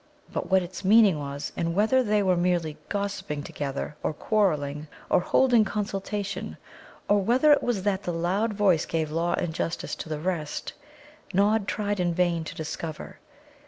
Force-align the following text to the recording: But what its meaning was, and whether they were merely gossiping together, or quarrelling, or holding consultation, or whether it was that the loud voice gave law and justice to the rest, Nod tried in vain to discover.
But 0.33 0.49
what 0.49 0.63
its 0.63 0.83
meaning 0.83 1.19
was, 1.19 1.51
and 1.55 1.75
whether 1.75 2.01
they 2.01 2.23
were 2.23 2.35
merely 2.35 2.75
gossiping 2.89 3.43
together, 3.43 3.95
or 4.01 4.15
quarrelling, 4.15 4.87
or 5.11 5.19
holding 5.19 5.63
consultation, 5.63 6.57
or 7.07 7.21
whether 7.21 7.53
it 7.53 7.61
was 7.61 7.83
that 7.83 8.01
the 8.01 8.11
loud 8.11 8.51
voice 8.55 8.87
gave 8.87 9.11
law 9.11 9.35
and 9.35 9.53
justice 9.53 9.93
to 9.97 10.09
the 10.09 10.19
rest, 10.19 10.73
Nod 11.35 11.67
tried 11.67 11.99
in 11.99 12.15
vain 12.15 12.43
to 12.45 12.55
discover. 12.55 13.19